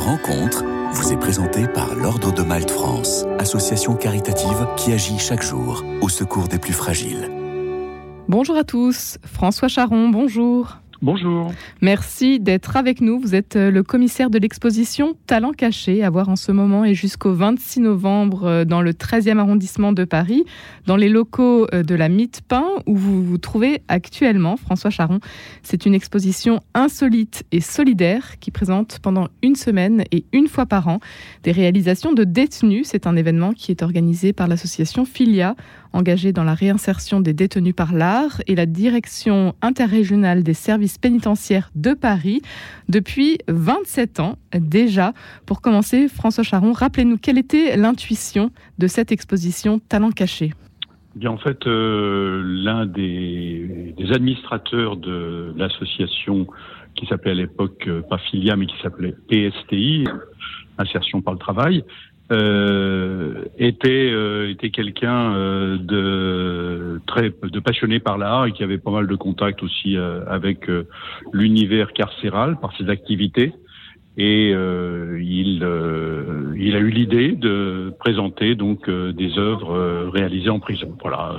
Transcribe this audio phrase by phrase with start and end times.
[0.00, 5.84] Rencontre vous est présentée par l'Ordre de Malte France, association caritative qui agit chaque jour
[6.00, 7.30] au secours des plus fragiles.
[8.26, 10.78] Bonjour à tous, François Charon, bonjour.
[11.02, 11.50] Bonjour.
[11.80, 13.18] Merci d'être avec nous.
[13.18, 16.94] Vous êtes euh, le commissaire de l'exposition Talents cachés à voir en ce moment et
[16.94, 20.44] jusqu'au 26 novembre euh, dans le 13e arrondissement de Paris,
[20.86, 22.10] dans les locaux euh, de la
[22.48, 25.20] Pain où vous vous trouvez actuellement, François Charon.
[25.62, 30.88] C'est une exposition insolite et solidaire qui présente pendant une semaine et une fois par
[30.88, 31.00] an
[31.44, 32.88] des réalisations de détenus.
[32.88, 35.56] C'est un événement qui est organisé par l'association Filia
[35.92, 41.70] engagée dans la réinsertion des détenus par l'art et la direction interrégionale des services pénitentiaires
[41.74, 42.42] de Paris
[42.88, 45.12] depuis 27 ans déjà.
[45.46, 50.52] Pour commencer, François Charon, rappelez-nous quelle était l'intuition de cette exposition Talent caché.
[51.16, 56.46] Bien, en fait, euh, l'un des, administrateurs de l'association
[56.94, 60.04] qui s'appelait à l'époque euh, pas Filia mais qui s'appelait PSTI,
[60.78, 61.84] Insertion par le travail,
[62.32, 68.78] euh, était euh, était quelqu'un euh, de très de passionné par l'art et qui avait
[68.78, 69.96] pas mal de contacts aussi
[70.28, 70.70] avec
[71.32, 73.52] l'univers carcéral par ses activités.
[74.16, 75.66] Et il
[76.56, 80.96] il a eu l'idée de présenter donc des œuvres réalisées en prison.
[81.00, 81.34] Voilà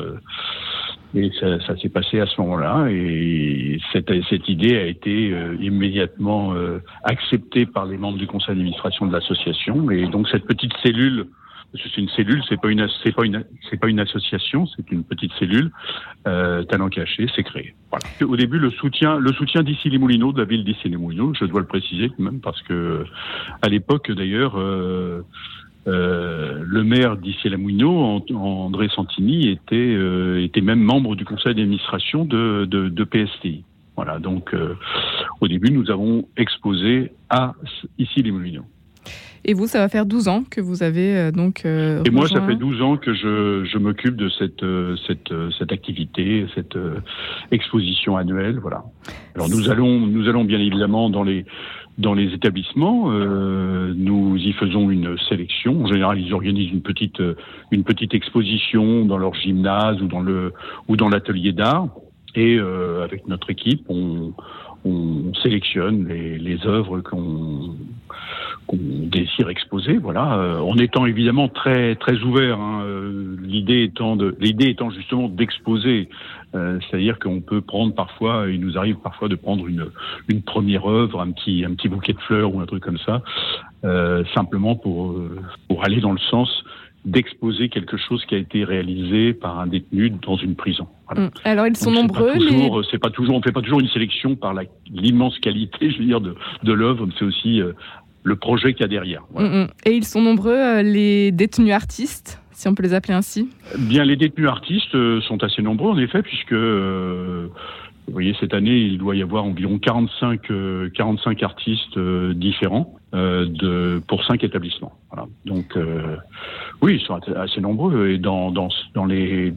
[1.14, 5.56] et ça, ça s'est passé à ce moment-là, et cette, cette, idée a été euh,
[5.60, 9.92] immédiatement euh, acceptée par les membres du conseil d'administration de l'association.
[9.92, 11.28] Et donc cette petite cellule,
[11.72, 14.68] parce que c'est une cellule, c'est pas une, c'est pas une, c'est pas une association,
[14.68, 15.72] c'est une petite cellule,
[16.28, 17.74] euh, talent caché, c'est créé.
[17.90, 18.06] Voilà.
[18.32, 21.34] Au début, le soutien, le soutien d'Issy les Moulineaux, de la ville d'Issy les Moulineaux,
[21.34, 23.04] je dois le préciser quand même, parce que
[23.62, 24.58] à l'époque d'ailleurs.
[25.88, 32.24] Euh, le maire d'Issy la André Santini, était, euh, était même membre du conseil d'administration
[32.24, 33.64] de, de, de, PSTI.
[33.96, 34.76] Voilà, donc euh,
[35.40, 37.54] au début, nous avons exposé à
[37.98, 38.66] Issy les Moulineaux.
[39.44, 41.66] Et vous, ça va faire 12 ans que vous avez donc.
[41.66, 44.64] Et moi, ça fait 12 ans que je, je m'occupe de cette,
[45.08, 46.78] cette, cette activité, cette
[47.52, 48.60] exposition annuelle.
[48.60, 48.84] Voilà.
[49.34, 51.46] Alors nous allons, nous allons bien évidemment dans les
[51.98, 55.84] dans les établissements, euh, nous y faisons une sélection.
[55.84, 57.36] En général, ils organisent une petite euh,
[57.70, 60.54] une petite exposition dans leur gymnase ou dans le
[60.88, 61.88] ou dans l'atelier d'art.
[62.34, 64.34] Et euh, avec notre équipe, on,
[64.86, 67.76] on sélectionne les, œuvres qu'on
[68.74, 72.60] désire exposer, voilà, euh, en étant évidemment très très ouvert.
[72.60, 76.10] Hein, euh, l'idée étant l'idée étant justement d'exposer,
[76.56, 81.22] euh, c'est-à-dire qu'on peut prendre parfois, il nous arrive parfois de prendre une première œuvre,
[81.22, 83.22] un petit bouquet de fleurs ou un truc comme ça,
[84.34, 85.20] simplement pour
[85.84, 86.64] aller dans le sens
[87.06, 90.88] d'exposer quelque chose qui a été réalisé par un détenu dans une prison.
[91.16, 91.28] Mm.
[91.44, 92.34] Alors ils sont nombreux.
[92.90, 94.54] C'est pas toujours, on fait pas toujours une sélection par
[94.90, 97.08] l'immense qualité, je veux dire, de, de l'œuvre.
[97.18, 97.74] C'est aussi euh,
[98.24, 99.24] le projet qu'il y a derrière.
[99.34, 99.68] Mm, mm.
[99.86, 103.50] Et ils sont nombreux euh, les détenus artistes si on peut les appeler ainsi?
[103.76, 106.54] Bien, les détenus artistes euh, sont assez nombreux en effet, puisque
[108.12, 110.42] vous voyez, cette année, il doit y avoir environ 45,
[110.94, 114.94] 45 artistes différents de, pour cinq établissements.
[115.12, 115.28] Voilà.
[115.46, 115.78] Donc,
[116.82, 119.54] oui, ils sont assez nombreux et dans, dans, dans les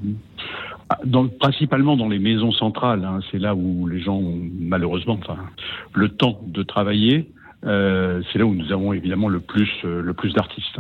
[1.04, 5.38] dans, principalement dans les maisons centrales, hein, c'est là où les gens ont malheureusement enfin,
[5.92, 7.30] le temps de travailler.
[7.64, 10.78] Euh, c'est là où nous avons évidemment le plus, euh, le plus d'artistes.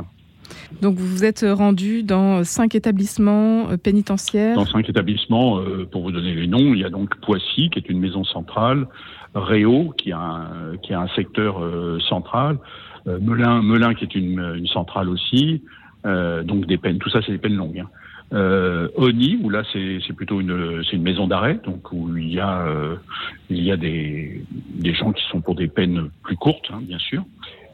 [0.82, 6.02] Donc vous vous êtes rendu dans cinq établissements euh, pénitentiaires Dans cinq établissements, euh, pour
[6.02, 8.86] vous donner les noms, il y a donc Poissy, qui est une maison centrale,
[9.34, 12.58] Réau, qui a un, qui a un secteur euh, central,
[13.06, 15.62] Melun, Melun, qui est une, centrale aussi,
[16.04, 17.84] donc des peines, tout ça c'est des peines longues.
[18.32, 18.88] Hein.
[18.96, 22.66] Oni, où là c'est plutôt une, une maison d'arrêt, donc où il y a,
[23.50, 24.42] il y a des,
[24.76, 27.24] des gens qui sont pour des peines plus courtes, hein, bien sûr.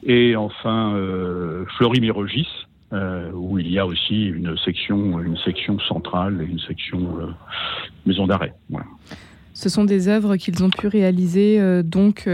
[0.03, 2.49] Et enfin euh, Fleury-Mérogis,
[2.93, 7.27] euh, où il y a aussi une section, une section centrale et une section euh,
[8.05, 8.53] maison d'arrêt.
[8.69, 8.87] Voilà.
[9.55, 12.29] Ce sont des œuvres qu'ils ont pu réaliser euh, donc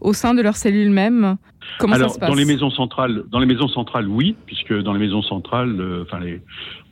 [0.00, 1.36] au sein de leur cellule même.
[1.78, 2.30] Comment Alors, ça se passe?
[2.30, 6.18] dans les maisons centrales, dans les maisons centrales, oui, puisque dans les maisons centrales, enfin
[6.18, 6.40] les,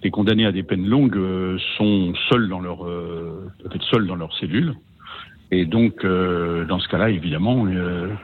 [0.02, 1.19] les, condamnés à des peines longues
[1.78, 4.75] sont seuls dans leur peut-être seuls dans leur cellule.
[5.50, 7.66] Et donc, dans ce cas-là, évidemment,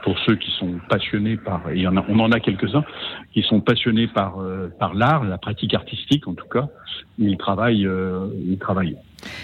[0.03, 2.83] pour ceux qui sont passionnés par, et y en a, on en a quelques-uns,
[3.33, 4.37] qui sont passionnés par
[4.79, 6.67] par l'art, la pratique artistique en tout cas,
[7.17, 7.89] ils travaillent,
[8.47, 8.97] ils travaillent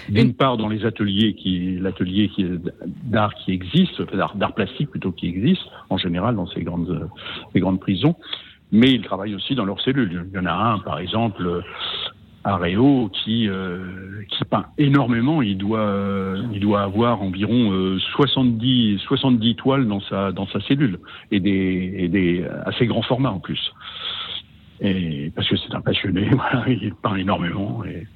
[0.08, 2.46] d'une part, dans les ateliers qui, l'atelier qui
[3.04, 7.08] d'art qui existe, d'art plastique plutôt qui existe, en général dans ces grandes,
[7.52, 8.16] ces grandes prisons,
[8.70, 10.26] mais ils travaillent aussi dans leurs cellules.
[10.32, 11.62] Il y en a un, par exemple,
[12.44, 13.48] Réau qui
[14.28, 15.42] qui peint énormément.
[15.42, 20.98] Il doit il doit avoir environ 70 70 toiles dans sa dans sa cellule
[21.30, 23.72] et des et des assez grands formats en plus.
[24.82, 28.06] Et parce que c'est un passionné, voilà, il peint énormément et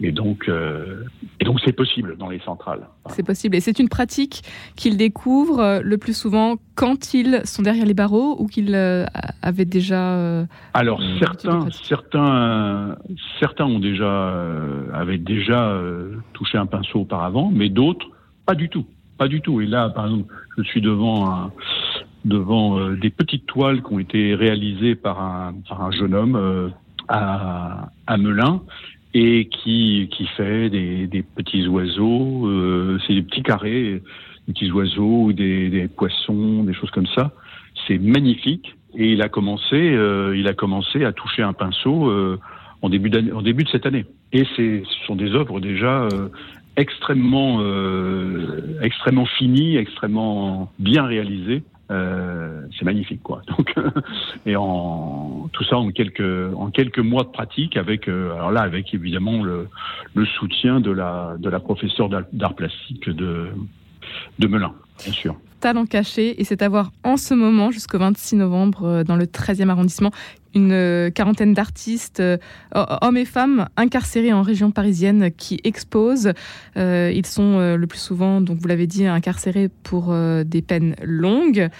[0.00, 1.04] et donc, euh,
[1.40, 2.88] et donc c'est possible dans les centrales.
[3.06, 3.56] C'est possible.
[3.56, 4.42] Et c'est une pratique
[4.76, 9.06] qu'ils découvrent euh, le plus souvent quand ils sont derrière les barreaux ou qu'ils euh,
[9.42, 10.44] avaient déjà.
[10.74, 12.96] Alors certains, certains,
[13.38, 14.34] certains ont déjà,
[14.92, 15.80] avaient déjà
[16.32, 18.06] touché un pinceau auparavant, mais d'autres
[18.46, 18.86] pas du tout,
[19.16, 19.60] pas du tout.
[19.60, 21.52] Et là, par exemple, je suis devant un,
[22.24, 26.72] devant des petites toiles qui ont été réalisées par un, par un jeune homme
[27.08, 28.62] à, à Melun
[29.14, 34.02] et qui, qui fait des, des petits oiseaux, euh, c'est des petits carrés,
[34.48, 37.32] des petits oiseaux, des, des poissons, des choses comme ça.
[37.86, 38.74] C'est magnifique.
[38.96, 42.38] Et il a commencé, euh, il a commencé à toucher un pinceau euh,
[42.82, 44.04] en début en début de cette année.
[44.32, 46.28] Et ce sont des œuvres déjà euh,
[46.76, 51.62] extrêmement, euh, extrêmement finies, extrêmement bien réalisées.
[51.94, 53.42] Euh, c'est magnifique quoi.
[53.56, 53.74] Donc
[54.46, 58.62] et en tout ça en quelques en quelques mois de pratique avec euh, alors là
[58.62, 59.68] avec évidemment le,
[60.14, 63.48] le soutien de la de la professeure d'art plastique de
[64.40, 68.36] de Melun bien sûr talent caché et c'est à voir en ce moment jusqu'au 26
[68.36, 70.10] novembre euh, dans le 13e arrondissement
[70.54, 72.36] une euh, quarantaine d'artistes, euh,
[72.74, 76.34] hommes et femmes, incarcérés en région parisienne qui exposent.
[76.76, 80.14] ils sont le plus souvent, donc vous l'avez dit, incarcérés pour
[80.44, 81.70] des peines longues.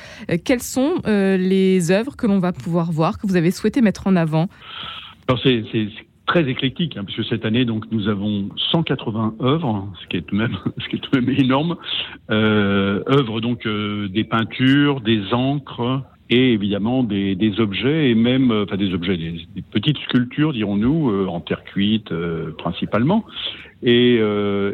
[0.44, 4.16] quelles sont les œuvres que l'on va pouvoir voir, que vous avez souhaité mettre en
[4.16, 4.48] avant?
[5.28, 5.62] Alors c'est
[6.26, 10.34] très éclectique, hein, puisque cette année, donc, nous avons 180 œuvres, ce qui est tout
[10.34, 11.76] de même, ce qui est tout de même énorme.
[12.30, 18.50] Euh, œuvres donc euh, des peintures, des encres et évidemment des, des objets et même,
[18.50, 22.12] euh, enfin des objets, des, des petites sculptures, dirons-nous, euh, en terre cuite
[22.56, 23.24] principalement,
[23.82, 24.18] et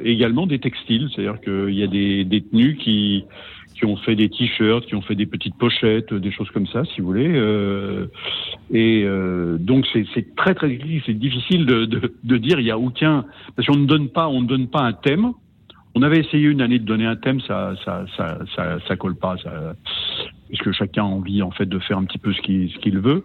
[0.04, 3.24] également des textiles, c'est-à-dire qu'il y a des détenus qui
[3.80, 6.84] qui ont fait des t-shirts, qui ont fait des petites pochettes, des choses comme ça,
[6.84, 7.32] si vous voulez.
[7.34, 8.06] Euh,
[8.70, 12.60] et euh, donc c'est très très difficile de, dire.
[12.60, 13.24] Il y a aucun
[13.56, 15.32] parce qu'on ne donne pas on ne donne pas un thème.
[15.94, 19.16] On avait essayé une année de donner un thème, ça ça ça ça, ça colle
[19.16, 19.36] pas.
[19.38, 19.74] Ça,
[20.48, 22.98] puisque chacun a envie en fait de faire un petit peu ce qu'il ce qu'il
[22.98, 23.24] veut.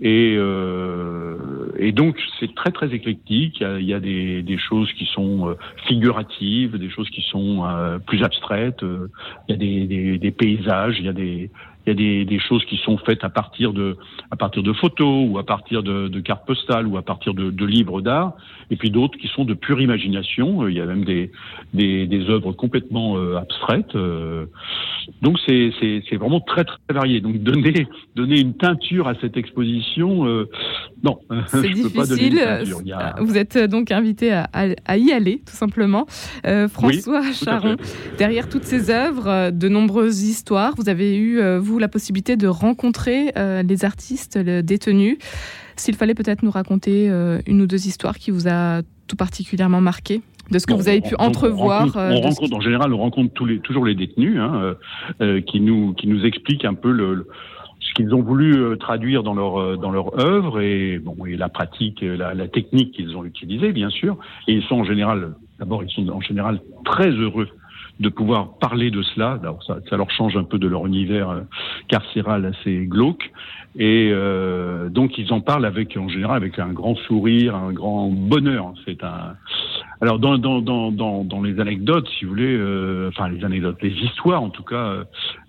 [0.00, 1.36] Et, euh,
[1.78, 3.60] et donc c'est très très éclectique.
[3.60, 5.54] Il y a, des, des, choses qui sont euh,
[5.86, 8.82] figuratives, des choses qui sont euh, plus abstraites.
[8.82, 11.50] Il y a des, des, des paysages, il y a des
[11.86, 13.96] il y a des, choses qui sont faites à partir de,
[14.30, 18.00] à partir de photos ou à partir de, cartes postales ou à partir de, livres
[18.00, 18.34] d'art,
[18.70, 20.66] et puis d'autres qui sont de pure imagination.
[20.66, 21.30] Il y a même des,
[21.74, 23.94] des, œuvres complètement euh, abstraites.
[23.96, 24.46] Euh.
[25.20, 27.20] donc c'est vraiment très très varié.
[27.20, 27.86] Donc donner
[28.16, 30.48] donner une teinture à cette exposition, euh,
[31.02, 31.18] non,
[31.48, 32.40] c'est difficile.
[32.40, 33.14] A...
[33.20, 36.06] Vous êtes donc invité à, à, y aller tout simplement.
[36.68, 37.76] François Charon,
[38.18, 43.32] derrière toutes ces œuvres, de nombreuses histoires, vous avez eu vous la possibilité de rencontrer
[43.36, 45.18] euh, les artistes les détenus.
[45.76, 49.80] S'il fallait peut-être nous raconter euh, une ou deux histoires qui vous a tout particulièrement
[49.80, 50.20] marqué
[50.50, 51.96] de ce que vous avez pu entrevoir.
[51.96, 54.74] Euh, on rencontre, en général, on rencontre tous les, toujours les détenus hein,
[55.46, 57.26] qui nous qui nous expliquent un peu le,
[57.86, 62.00] ce qu'ils ont voulu traduire dans leur dans leur œuvre et bon et la pratique,
[62.02, 64.16] la, la technique qu'ils ont utilisée bien sûr.
[64.48, 67.48] Et ils sont en général, d'abord ils sont en général très heureux
[68.00, 69.38] de pouvoir parler de cela.
[69.42, 71.40] Alors ça, ça, leur change un peu de leur univers euh,
[71.88, 73.30] carcéral assez glauque.
[73.76, 78.08] Et euh, donc ils en parlent avec, en général, avec un grand sourire, un grand
[78.08, 78.72] bonheur.
[78.84, 79.34] C'est un.
[80.00, 83.80] Alors dans dans dans dans, dans les anecdotes, si vous voulez, euh, enfin les anecdotes,
[83.82, 85.04] les histoires en tout cas, euh,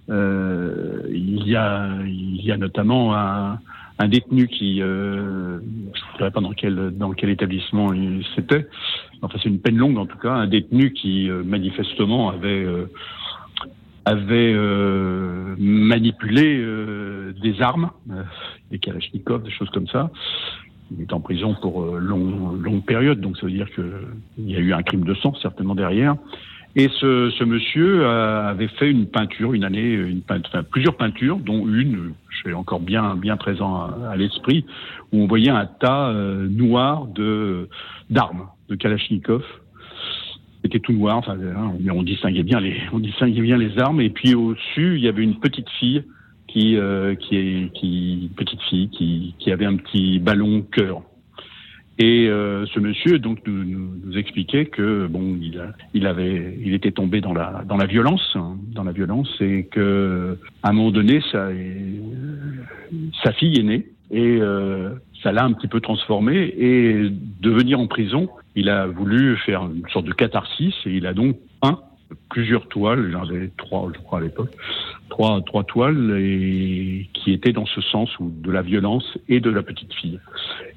[0.08, 3.60] il y a il y a notamment un
[3.98, 7.92] un détenu qui, euh, je ne sais pas dans quel dans quel établissement
[8.36, 8.68] c'était,
[9.22, 12.88] enfin c'est une peine longue en tout cas, un détenu qui euh, manifestement avait euh,
[14.04, 16.64] avait euh, manipulé
[17.42, 17.90] des armes,
[18.70, 20.12] des kalachnikovs, des choses comme ça.
[20.92, 24.60] Il est en prison pour long, longue période, donc ça veut dire qu'il y a
[24.60, 26.18] eu un crime de sang certainement derrière.
[26.78, 31.38] Et ce, ce monsieur avait fait une peinture, une année, une peinture, enfin, plusieurs peintures,
[31.38, 34.66] dont une, je suis encore bien, bien présent à, l'esprit,
[35.14, 37.70] où on voyait un tas euh, noir de
[38.10, 39.44] d'armes, de Kalachnikov.
[40.64, 44.02] C'était tout noir, enfin, hein, on distinguait bien les, on distinguait bien les armes.
[44.02, 46.04] Et puis au-dessus, il y avait une petite fille
[46.48, 51.04] qui, euh, qui est, qui, petite fille qui, qui avait un petit ballon cœur.
[51.98, 55.62] Et euh, ce monsieur donc nous, nous, expliquait que bon, il,
[55.94, 59.66] il avait, il était tombé dans la dans la violence, hein, dans la violence, et
[59.72, 61.50] que à un moment donné, sa,
[63.24, 64.40] sa fille est née et
[65.24, 66.54] ça l'a un petit peu transformé.
[66.58, 71.08] Et de venir en prison, il a voulu faire une sorte de catharsis et il
[71.08, 71.80] a donc peint
[72.30, 74.52] plusieurs toiles, j'en avais trois, je crois, à l'époque,
[75.10, 79.50] trois, trois toiles et qui étaient dans ce sens où de la violence et de
[79.50, 80.20] la petite fille.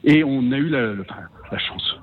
[0.05, 1.97] Et on a eu la, la chance.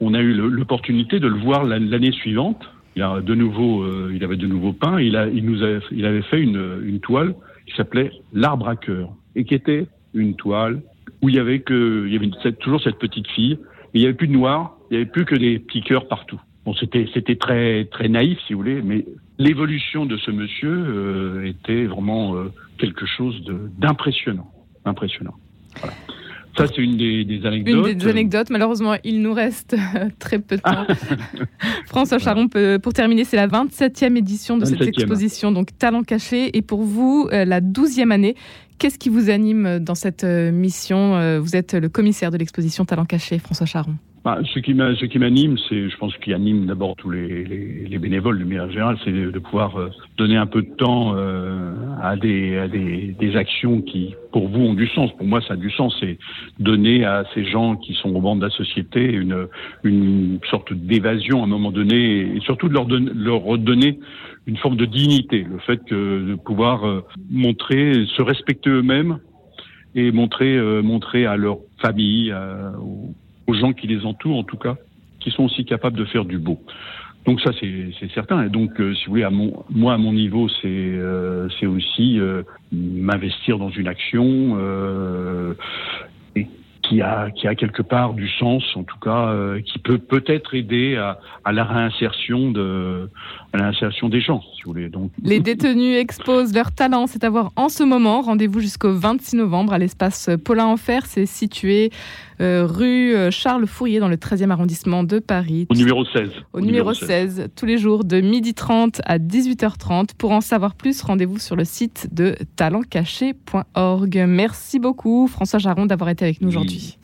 [0.00, 2.62] On a eu l'opportunité de le voir l'année suivante.
[2.96, 5.00] Il a de nouveau, euh, il avait de nouveau peint.
[5.00, 7.34] Il a, il nous avait, il avait fait une, une toile
[7.66, 10.80] qui s'appelait l'arbre à cœur et qui était une toile
[11.22, 13.58] où il y avait que, il y avait toujours cette petite fille.
[13.94, 16.40] il n'y avait plus de noir, il n'y avait plus que des petits cœurs partout.
[16.64, 19.04] Bon, c'était c'était très très naïf, si vous voulez, mais
[19.38, 23.42] l'évolution de ce monsieur euh, était vraiment euh, quelque chose
[23.78, 24.50] d'impressionnant,
[24.84, 25.34] impressionnant.
[25.80, 25.94] Voilà.
[26.56, 27.88] Ça, c'est une des, des, anecdotes.
[27.88, 28.50] Une des anecdotes.
[28.50, 29.74] Malheureusement, il nous reste
[30.20, 30.86] très peu de temps.
[31.86, 32.46] François Charon,
[32.80, 36.56] pour terminer, c'est la 27e édition de cette exposition, donc Talent caché.
[36.56, 38.36] Et pour vous, euh, la 12e année.
[38.78, 43.38] Qu'est-ce qui vous anime dans cette mission Vous êtes le commissaire de l'exposition Talent caché,
[43.38, 43.94] François Charon?
[44.24, 44.72] Bah, ce qui
[45.18, 48.96] m'anime, c'est, je pense, qui anime d'abord tous les, les, les, bénévoles de manière générale,
[49.04, 53.36] c'est de, pouvoir euh, donner un peu de temps euh, à, des, à des, des,
[53.36, 55.14] actions qui, pour vous, ont du sens.
[55.18, 55.94] Pour moi, ça a du sens.
[56.00, 56.16] C'est
[56.58, 59.46] donner à ces gens qui sont au bord de la société une,
[59.82, 63.98] une sorte d'évasion à un moment donné, et surtout de leur, donner, leur redonner
[64.46, 65.42] une forme de dignité.
[65.42, 69.18] Le fait que de pouvoir euh, montrer, se respecter eux-mêmes
[69.94, 72.34] et montrer, montrer à leur famille,
[73.46, 74.76] aux gens qui les entourent, en tout cas,
[75.20, 76.58] qui sont aussi capables de faire du beau.
[77.24, 78.44] Donc ça, c'est certain.
[78.44, 82.18] Et donc, euh, si vous voulez, à mon, moi, à mon niveau, c'est euh, aussi
[82.20, 84.58] euh, m'investir dans une action
[86.82, 89.34] qui a, qui a quelque part du sens, en tout cas,
[89.64, 93.08] qui peut peut-être aider à, à, la réinsertion de
[93.54, 94.90] l'insertion des gens, si vous voulez.
[94.90, 98.20] Donc les détenus exposent leur talent, c'est à voir en ce moment.
[98.20, 101.06] Rendez-vous jusqu'au 26 novembre à l'espace Paulin Enfer.
[101.06, 101.90] C'est situé
[102.40, 105.66] euh, rue euh, Charles Fourier dans le 13e arrondissement de Paris.
[105.70, 106.30] Au numéro 16.
[106.52, 107.48] Au, numéro 16.
[107.54, 110.10] tous les jours de 12h30 à 18h30.
[110.18, 114.24] Pour en savoir plus, rendez-vous sur le site de talentcaché.org.
[114.26, 116.98] Merci beaucoup François Jaron d'avoir été avec nous aujourd'hui.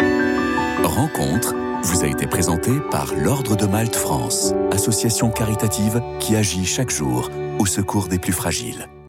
[0.83, 6.91] Rencontre vous a été présenté par l'Ordre de Malte France, association caritative qui agit chaque
[6.91, 8.91] jour au secours des plus fragiles.